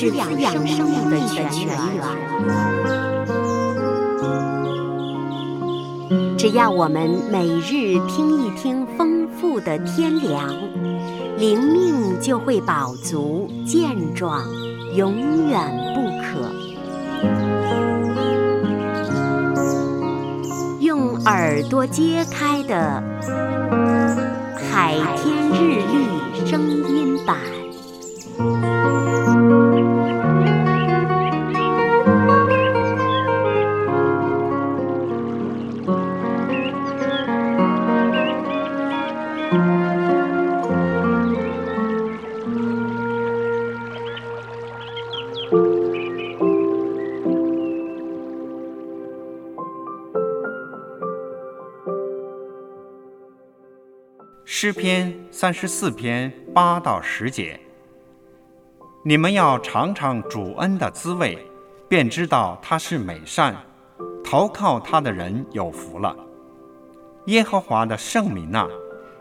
[0.00, 1.76] 是养养生命的泉源。
[6.38, 10.48] 只要我们每日听一听丰富的天粮，
[11.36, 14.42] 灵命就会饱足健壮，
[14.96, 15.60] 永远
[15.94, 16.50] 不可。
[20.80, 23.02] 用耳朵揭开的
[24.72, 27.36] 海天日历声音版。
[54.52, 57.58] 诗篇三十四篇八到十节，
[59.04, 61.38] 你们要尝尝主恩的滋味，
[61.88, 63.54] 便知道他是美善，
[64.24, 66.16] 投靠他的人有福了。
[67.26, 68.66] 耶和华的圣名呐，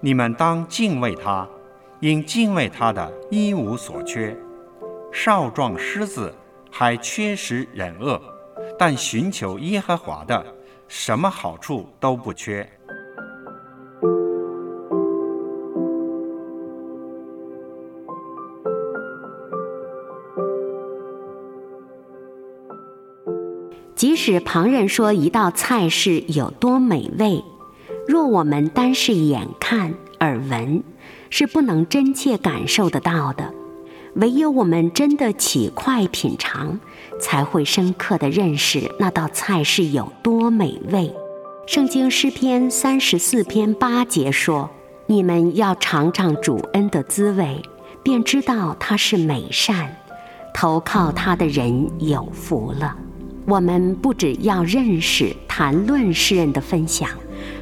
[0.00, 1.48] 你们当敬畏他，
[2.00, 4.36] 因敬畏他的一无所缺。
[5.12, 6.34] 少壮狮子
[6.68, 8.20] 还缺食忍饿，
[8.76, 10.44] 但寻求耶和华的，
[10.88, 12.68] 什么好处都不缺。
[24.02, 27.44] 即使旁人说一道菜是有多美味，
[28.08, 30.82] 若我们单是眼看耳闻，
[31.30, 33.54] 是不能真切感受得到的。
[34.16, 36.80] 唯有我们真的起快品尝，
[37.20, 41.14] 才会深刻的认识那道菜是有多美味。
[41.68, 44.68] 圣经诗篇三十四篇八节说
[45.06, 47.62] ：“你们要尝尝主恩的滋味，
[48.02, 49.94] 便知道他是美善，
[50.52, 52.96] 投靠他的人有福了。”
[53.44, 57.08] 我们不只要认识、谈论诗人的分享，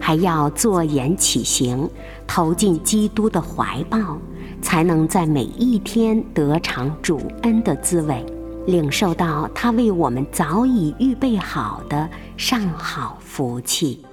[0.00, 1.88] 还要坐言起行，
[2.26, 4.18] 投进基督的怀抱，
[4.60, 8.26] 才能在每一天得偿主恩的滋味，
[8.66, 14.04] 领受到他为我们早已预备好的上好福气。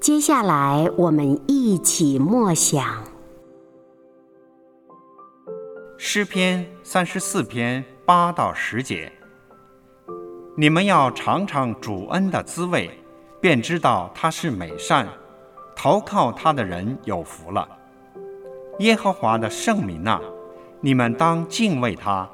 [0.00, 3.04] 接下来，我们一起默想
[5.98, 9.12] 诗篇三十四篇八到十节。
[10.56, 12.90] 你们要尝尝主恩的滋味，
[13.42, 15.06] 便知道他是美善，
[15.76, 17.68] 投靠他的人有福了。
[18.78, 20.18] 耶和华的圣名呐，
[20.80, 22.26] 你们当敬畏他，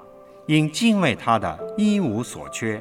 [0.46, 2.80] 因敬畏他的一无所缺。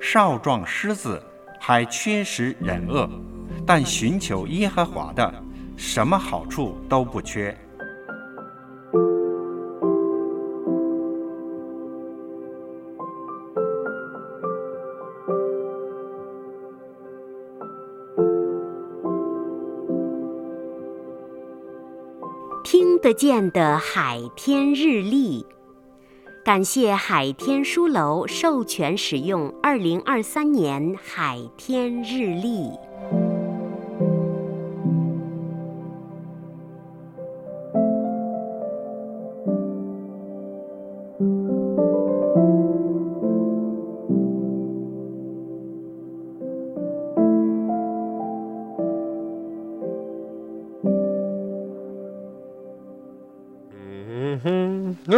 [0.00, 1.22] 少壮狮子
[1.60, 3.06] 还缺食忍饿。
[3.70, 5.30] 但寻求耶和华的，
[5.76, 7.54] 什么好处都不缺。
[22.64, 25.44] 听得见的海天日历，
[26.42, 32.70] 感谢海天书楼授权使用二零二三年海天日历。
[55.08, 55.16] 搜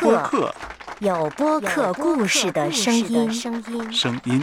[0.00, 0.54] 播客，
[1.00, 3.30] 有播客故事的声音。
[3.92, 4.42] 声音。